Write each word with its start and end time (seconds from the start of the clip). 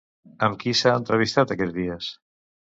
Amb 0.47 0.55
qui 0.63 0.73
s'ha 0.79 0.93
entrevistat 1.01 1.55
aquests 1.57 1.77
dies? 1.77 2.09